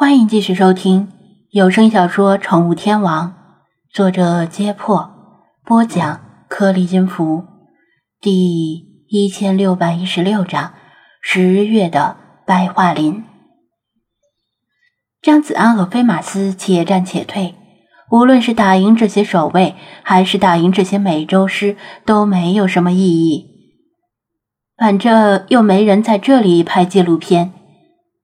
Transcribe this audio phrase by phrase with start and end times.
[0.00, 1.12] 欢迎继续收听
[1.50, 3.28] 有声小说《宠物天王》，
[3.92, 5.10] 作者：揭破，
[5.62, 7.44] 播讲：颗粒金服，
[8.18, 8.76] 第
[9.10, 10.72] 一千六百一十六章：
[11.20, 12.16] 十月的
[12.46, 13.22] 白桦林。
[15.20, 17.54] 张子安和飞马斯且战且退，
[18.10, 21.76] 无论是打赢这些守卫，还是打赢这些美洲狮，
[22.06, 23.46] 都没有什么意义。
[24.78, 27.52] 反正又没人在这里拍纪录片。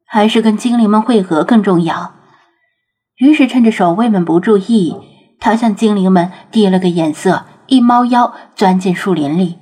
[0.07, 2.14] 还是跟精灵们会合更重要。
[3.19, 4.95] 于是趁着守卫们不注意，
[5.41, 9.59] 他向精灵们递了个眼色，一猫腰钻进树林里。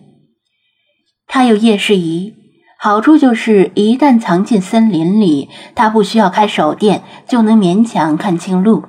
[1.27, 2.35] 他有夜视仪，
[2.79, 8.85] 好处就是一旦藏进森林里，他不需要开手电就能勉强看清路，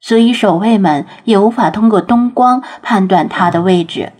[0.00, 4.12] 所以守卫们也无法通过灯光判断他的位置。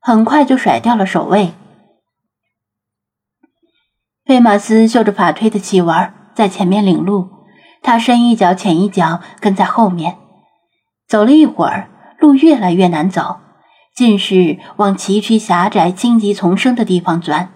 [0.00, 1.52] 很快就甩掉了守卫。
[4.24, 5.92] 费马斯嗅着法推的气味，
[6.32, 7.28] 在前面领路，
[7.82, 10.16] 他深一脚浅一脚跟在后面。
[11.08, 13.40] 走了一会儿，路越来越难走，
[13.96, 17.52] 尽是往崎岖狭窄、荆棘丛生的地方钻。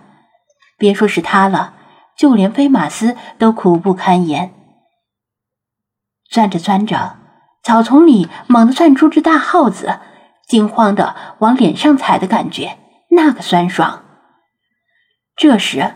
[0.76, 1.74] 别说是他了，
[2.16, 4.52] 就连菲马斯都苦不堪言。
[6.28, 7.16] 钻着钻着，
[7.62, 10.00] 草丛里猛地窜出只大耗子，
[10.48, 12.76] 惊慌的往脸上踩的感觉，
[13.10, 14.02] 那个酸爽。
[15.36, 15.94] 这时。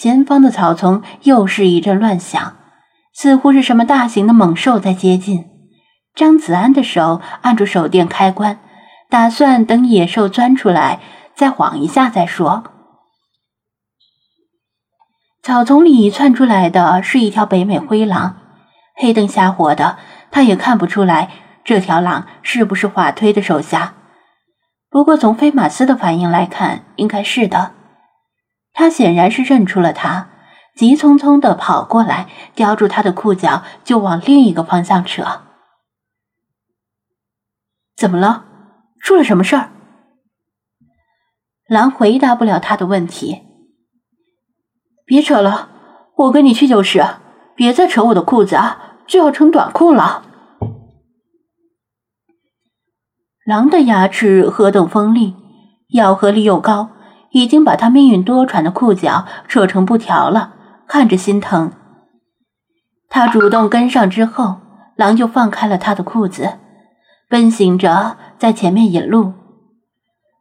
[0.00, 2.56] 前方的草丛又是一阵乱响，
[3.12, 5.46] 似乎是什么大型的猛兽在接近。
[6.14, 8.60] 张子安的手按住手电开关，
[9.10, 11.00] 打算等野兽钻出来
[11.34, 12.62] 再晃一下再说。
[15.42, 18.36] 草丛里窜出来的是一条北美灰狼，
[18.94, 19.98] 黑灯瞎火的，
[20.30, 21.28] 他也看不出来
[21.64, 23.94] 这条狼是不是华推的手下。
[24.90, 27.72] 不过从菲马斯的反应来看，应该是的。
[28.78, 30.28] 他显然是认出了他，
[30.76, 35.40] 急匆匆的跑过来，叼住他的裤脚就往另一个方向扯。
[37.96, 38.44] 怎么了？
[39.00, 39.70] 出了什么事儿？
[41.66, 43.42] 狼回答不了他的问题。
[45.04, 45.70] 别扯了，
[46.14, 47.04] 我跟你去就是。
[47.56, 50.22] 别再扯我的裤子啊，就要成短裤了。
[53.44, 55.34] 狼的牙齿何等锋利，
[55.94, 56.90] 咬合力又高。
[57.30, 60.54] 已经把他命运多舛的裤脚扯成布条了，
[60.86, 61.72] 看着心疼。
[63.08, 64.60] 他主动跟上之后，
[64.96, 66.58] 狼就放开了他的裤子，
[67.28, 69.34] 奔行着在前面引路。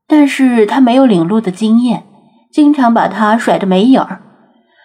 [0.08, 2.06] 但是他没有领路的经验，
[2.52, 4.22] 经常把他甩得没影儿，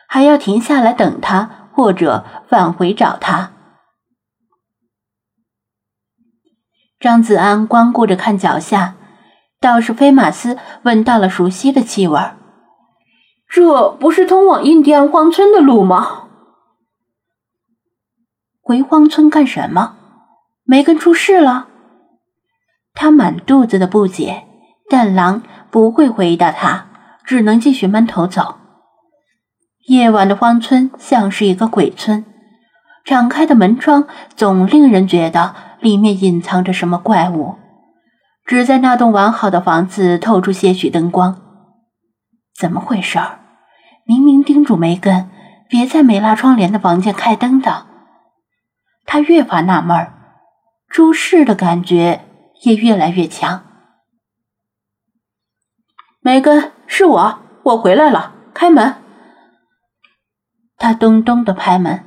[0.09, 3.53] 还要停下来等他，或者返回找他。
[6.99, 8.95] 张子安光顾着看脚下。
[9.63, 12.21] 倒是菲马斯闻到了熟悉的气味
[13.49, 16.25] 这不是通往印第安荒村的路吗？
[18.61, 19.95] 回荒村干什么？
[20.65, 21.69] 梅根出事了？
[22.93, 24.45] 他满肚子的不解，
[24.91, 26.89] 但狼不会回答他，
[27.25, 28.57] 只能继续闷头走。
[29.87, 32.25] 夜晚的荒村像是一个鬼村，
[33.05, 37.62] 敞开的门窗总令人觉得里面隐藏着什么怪物。
[38.53, 41.41] 只在那栋完好的房子透出些许灯光，
[42.55, 43.41] 怎么回事儿？
[44.05, 45.31] 明明叮嘱梅根
[45.71, 47.87] 别在没拉窗帘的房间开灯的，
[49.07, 50.13] 他越发纳闷儿，
[50.91, 52.27] 出事的感觉
[52.65, 53.63] 也越来越强。
[56.21, 58.97] 梅根，是我，我回来了，开门。
[60.77, 62.05] 他咚咚的拍门，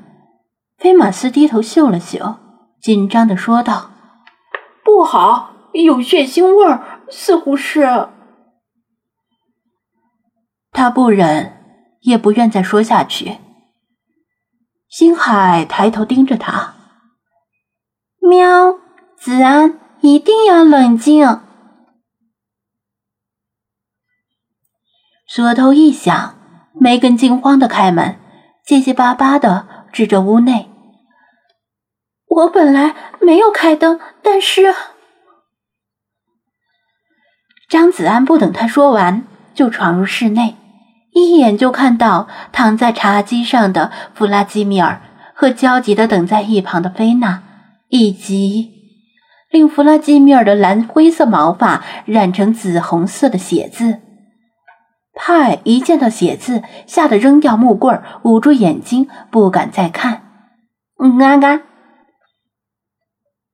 [0.77, 2.35] 菲马斯低头嗅了嗅，
[2.79, 3.89] 紧张的说道
[4.85, 5.53] ：“不好。”
[5.83, 8.09] 有血腥味儿，似乎是。
[10.71, 11.57] 他不忍，
[12.01, 13.37] 也不愿再说下去。
[14.89, 16.75] 星海抬头盯着他，
[18.19, 18.79] 喵，
[19.17, 21.41] 子安，一定要冷静。
[25.27, 26.37] 锁头一响，
[26.73, 28.17] 梅根惊慌的开门，
[28.65, 30.69] 结结巴巴的指着屋内
[32.27, 34.73] ：“我本来没有开灯，但是……”
[37.67, 39.23] 张子安不等他说完，
[39.53, 40.55] 就闯入室内，
[41.13, 45.01] 一眼就看到躺在茶几上的弗拉基米尔
[45.33, 47.43] 和焦急的等在一旁的菲娜，
[47.89, 48.71] 以及
[49.49, 53.99] 令弗拉基米尔的蓝灰色毛发染成紫红色的血字。
[55.17, 60.23] 派一见到血字，吓得扔掉木棍，捂住眼睛，不敢再看。
[61.01, 61.61] 嗯啊啊！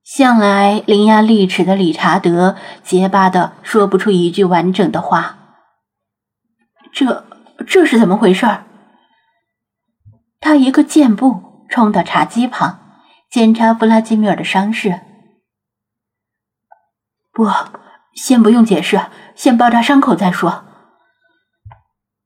[0.04, 5.38] 向来伶牙俐齿的理查德结巴的说不出一句完整的话。
[6.92, 7.26] 这
[7.68, 8.46] 这是怎么回事？
[10.40, 12.80] 他一个箭步冲到茶几旁，
[13.30, 15.00] 检查弗拉基米尔的伤势。
[17.32, 17.48] 不，
[18.14, 19.00] 先不用解释，
[19.36, 20.66] 先包扎伤口再说。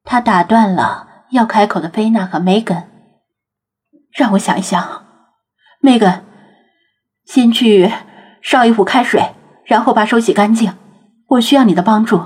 [0.03, 2.89] 他打断了要开口的菲娜和梅根。
[4.11, 5.05] 让我想一想，
[5.81, 6.25] 梅根，
[7.25, 7.91] 先去
[8.41, 9.33] 烧一壶开水，
[9.65, 10.73] 然后把手洗干净。
[11.27, 12.21] 我需要你的帮助。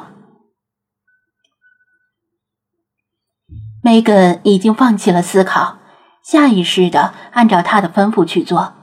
[3.81, 5.78] 梅根已经放弃了思考，
[6.22, 8.74] 下意识的按照他的吩咐去做。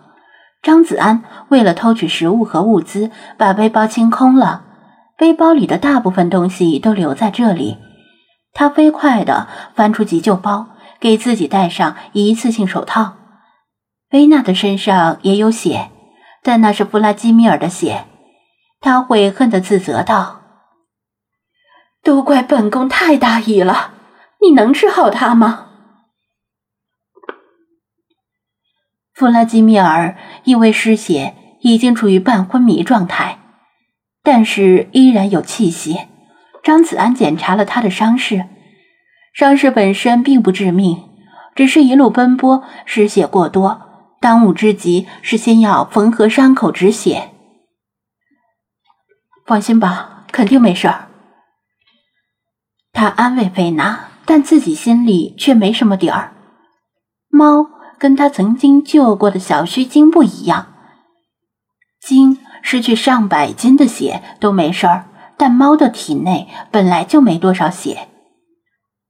[0.62, 4.64] 张子安为了偷取食物和物资，把背包清空了，
[5.16, 7.76] 背包里的大部分东西都留在这里。
[8.54, 13.12] 他飞快的翻出急救包，给自己戴上一次性手套。
[14.12, 15.90] 薇娜的身上也有血，
[16.46, 18.04] 但那是弗拉基米尔的血。
[18.80, 20.42] 他悔恨的自责道
[22.04, 23.94] ：“都怪本宫太大意了，
[24.40, 25.66] 你能治好他吗？”
[29.12, 33.40] 弗拉基米尔因为失血已经处于半昏迷状态，
[34.22, 35.98] 但是依然有气息。
[36.62, 38.46] 张子安检查了他的伤势，
[39.34, 41.08] 伤势本身并不致命，
[41.56, 43.85] 只是一路奔波失血过多，
[44.20, 47.32] 当务之急是先要缝合伤口止血。
[49.44, 51.08] 放心吧，肯定没事儿。
[52.92, 56.32] 他安慰菲娜，但自己心里却没什么底儿。
[57.28, 57.66] 猫
[57.98, 60.74] 跟他曾经救过的小须鲸不一样，
[62.00, 68.08] 鲸失去上百斤的血都没事儿，但猫的体内本来就没多少血。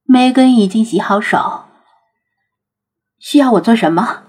[0.03, 1.63] 梅根已经洗好手，
[3.17, 4.23] 需要我做什么？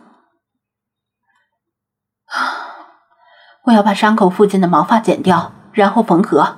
[3.69, 5.53] 我要把伤口附近的毛发剪掉。
[5.79, 6.57] 然后缝合。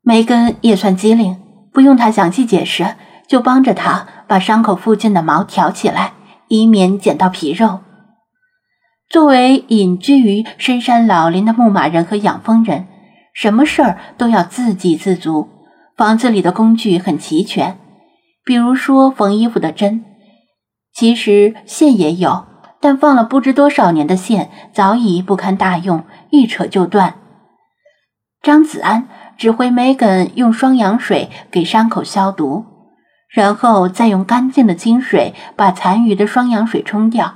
[0.00, 1.40] 梅根也算机灵，
[1.72, 2.94] 不用他详细解释，
[3.26, 6.12] 就帮着他把伤口附近的毛挑起来，
[6.46, 7.80] 以免剪到皮肉。
[9.08, 12.86] 作为隐居于深山老林的牧马人和养蜂人，
[13.34, 15.48] 什么事儿都要自给自足。
[15.96, 17.76] 房子里的工具很齐全，
[18.44, 20.04] 比如说缝衣服的针，
[20.94, 22.46] 其实线也有。
[22.82, 27.14] 但放了不知多少年的线早已不堪大用，一扯就断。
[28.42, 29.06] 张子安
[29.38, 32.64] 指挥梅根用双氧水给伤口消毒，
[33.30, 37.32] 然后再用干净的清水把残余的双氧水冲掉，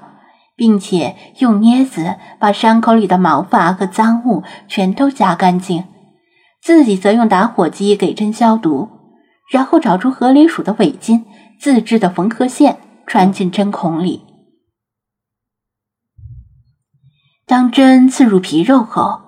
[0.57, 5.85] 并且用镊子把伤口里的毛发和脏物全都夹干净。
[6.61, 8.89] 自己则用打火机给针消毒，
[9.49, 11.23] 然后找出河狸鼠的尾巾，
[11.61, 14.25] 自制的缝合线穿进针孔里。
[17.47, 19.21] 当针刺入皮肉后，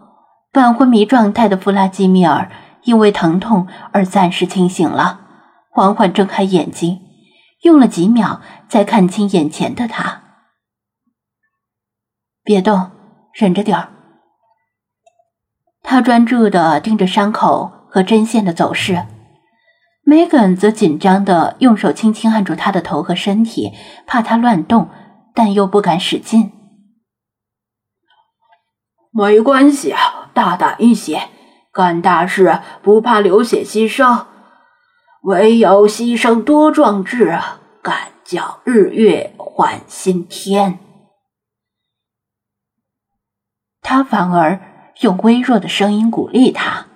[0.51, 2.51] 半昏迷状态的弗拉基米尔
[2.83, 5.21] 因为疼痛而暂时清醒了，
[5.71, 6.99] 缓缓睁开眼睛，
[7.63, 10.23] 用了几秒才看清眼前的他。
[12.43, 12.91] 别动，
[13.33, 13.91] 忍着点儿。
[15.85, 19.07] 他专注的盯着伤口和针线的走势，
[20.03, 23.71] 梅根则紧张的用手轻轻按住他的头和身体，
[24.09, 24.89] 怕他乱动，
[25.33, 26.51] 但又不敢使劲。
[29.19, 29.93] 没关系，
[30.33, 31.29] 大胆一些，
[31.73, 34.27] 干大事不怕流血牺牲，
[35.23, 37.37] 唯有牺牲多壮志，
[37.83, 40.79] 敢叫日月换新天。
[43.83, 44.61] 他反而
[45.01, 46.87] 用微弱的声音鼓励他。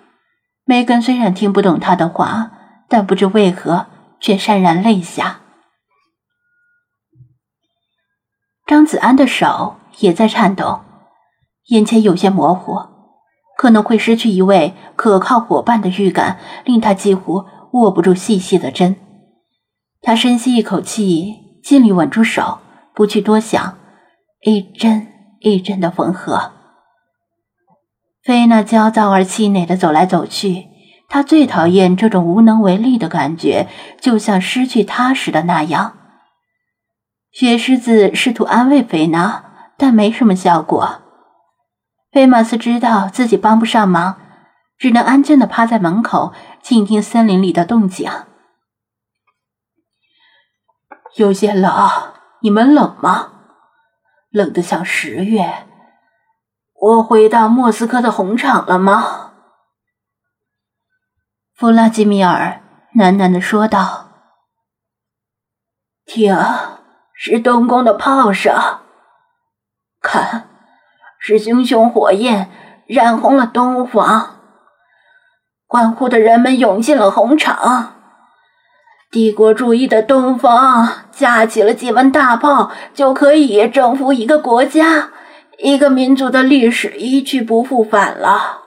[0.65, 2.53] 梅根虽然听不懂他的话，
[2.89, 3.87] 但不知为何
[4.21, 5.41] 却潸然泪下。
[8.65, 10.85] 张子安的手也在颤抖。
[11.69, 12.75] 眼前有些模糊，
[13.57, 18.97] 可能会失去一位可靠伙伴的预感令他几乎握不住细细的针。
[20.01, 22.59] 他深吸一口气，尽力稳住手，
[22.95, 23.79] 不去多想，
[24.41, 25.07] 一针
[25.41, 26.53] 一针的缝合。
[28.25, 30.67] 菲娜焦躁而气馁的走来走去，
[31.09, 33.69] 她最讨厌这种无能为力的感觉，
[34.01, 35.95] 就像失去他时的那样。
[37.31, 39.45] 雪狮子试图安慰菲娜，
[39.77, 41.02] 但没什么效果。
[42.13, 44.21] 菲马斯知道自己帮不上忙，
[44.77, 48.11] 只能安静的趴在门口，静听森林里的动静。
[51.17, 51.73] 有些冷，
[52.41, 53.33] 你们冷吗？
[54.29, 55.67] 冷得像十月。
[56.75, 59.33] 我回到莫斯科的红场了吗？
[61.55, 62.61] 弗拉基米尔
[62.95, 64.09] 喃喃的说道
[66.05, 66.37] ：“听，
[67.15, 68.55] 是东宫的炮声。
[70.03, 70.51] 看。”
[71.25, 72.51] 是熊熊火焰
[72.87, 74.41] 染红了东方，
[75.69, 78.01] 欢呼的人们涌进了红场。
[79.09, 85.13] 帝国主义的东方架起了几门大炮，就可以征服一个国家、
[85.59, 88.63] 一个民族的历史一去不复返了。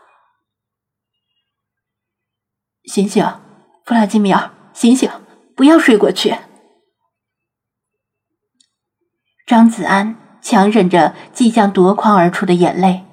[2.85, 3.25] 醒醒，
[3.83, 5.11] 弗拉基米尔，醒醒，
[5.57, 6.37] 不要睡过去。
[9.45, 13.03] 张子安强忍着即将夺眶而出的眼泪。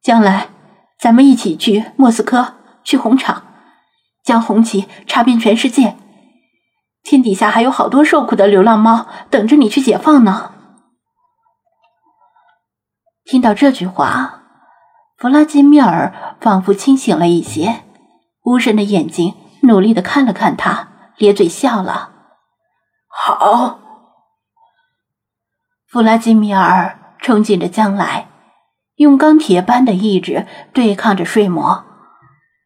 [0.00, 0.50] 将来，
[1.00, 3.42] 咱们一起去莫斯科，去红场，
[4.22, 5.96] 将红旗插遍全世界。
[7.02, 10.52] 天底下还有好多受苦的流浪猫等着你去解放呢。
[13.24, 14.44] 听到这句话，
[15.18, 17.82] 弗拉基米尔仿佛清醒了一些，
[18.44, 22.10] 无神的眼睛努力的看了看他，咧嘴笑了。
[23.08, 23.80] 好，
[25.92, 28.28] 弗拉基米尔憧憬着将来，
[28.96, 31.84] 用钢铁般的意志对抗着睡魔。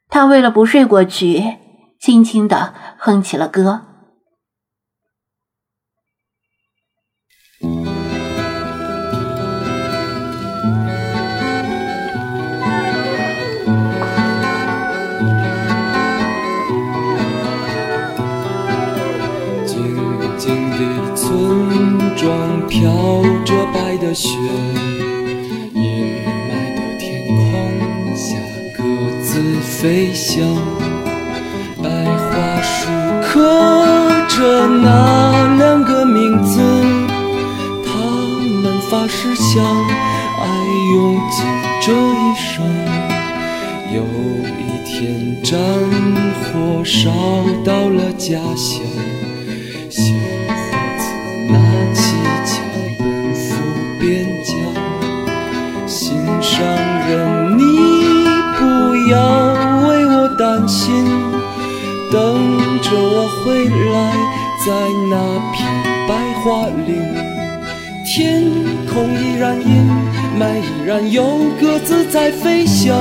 [0.09, 1.57] 他为了不睡过去，
[1.99, 3.86] 轻轻的哼起了歌。
[22.87, 24.29] 飘着白的雪，
[25.75, 25.83] 阴
[26.47, 28.39] 霾的天空下
[28.77, 28.85] 各
[29.25, 30.47] 自飞翔。
[31.83, 32.89] 白桦树
[33.25, 33.43] 刻
[34.29, 36.61] 着那两个名字，
[37.85, 37.91] 他
[38.63, 40.47] 们发誓相爱
[40.95, 41.45] 用尽
[41.83, 42.65] 这一生。
[43.93, 44.01] 有
[44.61, 45.59] 一天战
[46.45, 47.11] 火烧
[47.65, 48.81] 到了家乡，
[64.67, 64.73] 在
[65.09, 65.65] 那片
[66.09, 67.15] 白桦林，
[68.05, 68.43] 天
[68.93, 69.89] 空依然阴
[70.37, 71.23] 霾，依然有
[71.61, 72.93] 鸽子在飞翔。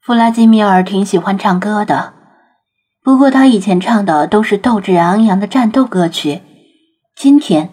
[0.00, 2.14] 弗拉基米尔挺喜欢唱歌的，
[3.02, 6.42] 不过他以前唱的都是斗志昂扬的战斗歌曲，
[7.16, 7.70] 今天。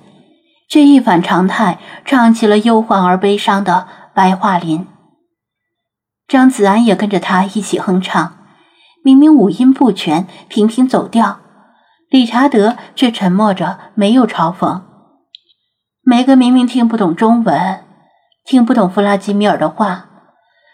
[0.67, 4.79] 却一反常态，唱起了忧患而悲伤的《白桦林》。
[6.27, 8.44] 张子安也跟着他一起哼唱，
[9.05, 11.39] 明明五音不全，频频走调。
[12.09, 14.81] 理查德却沉默着，没有嘲讽。
[16.01, 17.85] 梅格明明听不懂中文，
[18.43, 20.09] 听不懂弗拉基米尔的话，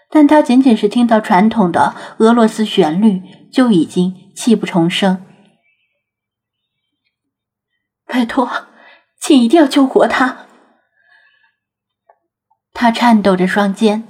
[0.10, 3.22] 但他仅仅是听到传统的俄罗斯旋律，
[3.52, 5.26] 就已经泣不成声。
[8.06, 8.50] 拜托。
[9.20, 10.48] 请一定要救活他！
[12.74, 14.08] 他颤抖着双肩，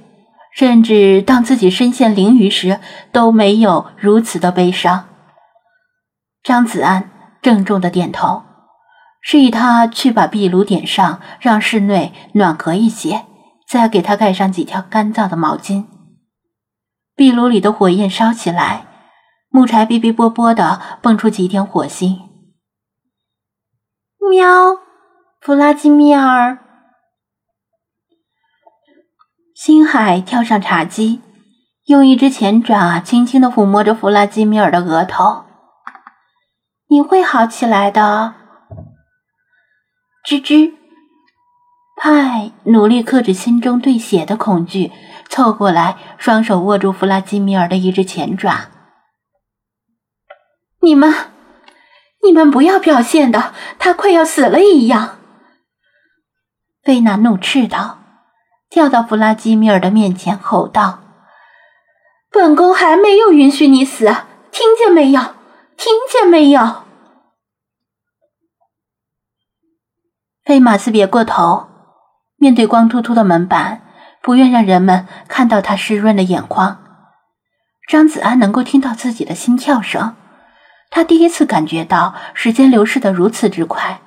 [0.53, 2.79] 甚至当自己身陷囹圄时
[3.11, 5.07] 都没有如此的悲伤。
[6.43, 7.09] 张子安
[7.41, 8.43] 郑重的点头，
[9.21, 13.25] 示意他去把壁炉点上，让室内暖和一些，
[13.67, 15.85] 再给他盖上几条干燥的毛巾。
[17.15, 18.85] 壁炉里的火焰烧起来，
[19.49, 22.19] 木柴哔哔啵啵的蹦出几点火星。
[24.29, 24.77] 喵。
[25.43, 26.59] 弗拉基米尔，
[29.63, 31.21] 星海跳上茶几，
[31.85, 35.45] 用一只前爪轻轻的抚摸着弗拉基米尔的额头。
[36.87, 38.33] 你会好起来的，
[40.25, 40.73] 吱吱。
[41.95, 44.91] 派努力克制心中对血的恐惧，
[45.29, 48.71] 凑过来，双手握住弗拉基米尔的一只前爪。
[50.79, 51.13] 你们，
[52.23, 55.19] 你们不要表现的他快要死了一样。
[56.81, 57.99] 菲娜怒斥道，
[58.71, 61.01] 跳到弗拉基米尔的面前吼道
[62.31, 64.05] ：“本宫还没有允许你死，
[64.49, 65.19] 听见没有？
[65.75, 66.83] 听见没有？”
[70.45, 71.67] 费马斯别过头，
[72.37, 73.81] 面对光秃秃的门板，
[74.21, 76.81] 不愿让人们看到他湿润的眼眶。
[77.89, 80.15] 张子安能够听到自己的心跳声，
[80.89, 83.99] 他第一次感觉到时间流逝的如此之快。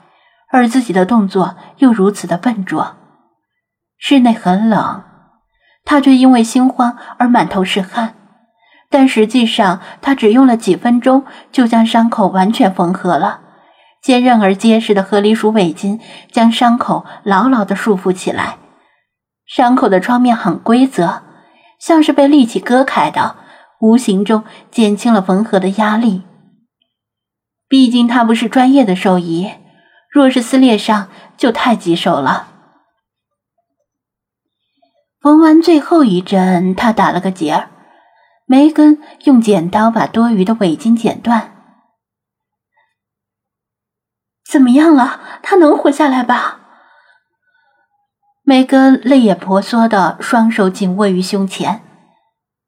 [0.48, 2.96] 而自己的动作又如此的笨拙，
[3.98, 5.02] 室内很冷，
[5.84, 8.14] 他却因为心慌而满头是汗。
[8.90, 13.40] 但实际上，他只用了几分钟就将伤口完全缝合了。
[14.02, 15.98] 坚韧而结实的河狸鼠围巾
[16.30, 18.58] 将伤口牢牢地束缚起来，
[19.46, 21.22] 伤口的创面很规则，
[21.80, 23.36] 像是被利器割开的，
[23.80, 26.22] 无形中减轻了缝合的压力。
[27.66, 29.50] 毕竟他不是专业的兽医。
[30.10, 32.48] 若是撕裂伤，就太棘手了。
[35.24, 37.70] 缝完最后一针，他打了个结儿，
[38.44, 41.50] 梅根用剪刀把多余的围巾剪断。
[44.46, 45.22] 怎么样了？
[45.42, 46.58] 他能活下来吧？
[48.42, 51.80] 梅根泪眼婆娑的双手紧握于胸前。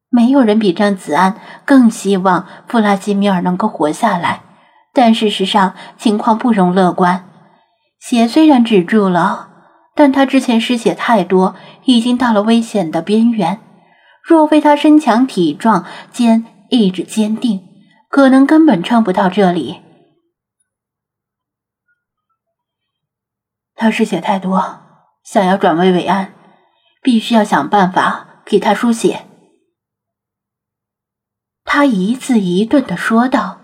[0.09, 4.41] 没有人比张子安更希望弗拉基米尔能够活下来，
[4.95, 7.29] 但事实上情况不容乐观。
[7.99, 9.49] 血虽然止住了，
[9.97, 13.59] 但他之前失血太多，已经到了危险的边缘。
[14.21, 17.67] 若非他身强体壮兼意志坚定，
[18.07, 19.81] 可能根本撑不到这里。
[23.73, 24.81] 他失血太多，
[25.23, 26.31] 想要转危为安，
[27.01, 29.25] 必须要想办法给他输血。
[31.63, 33.56] 他一字一顿的说道。